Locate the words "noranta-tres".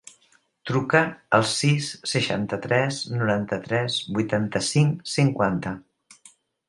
3.19-3.99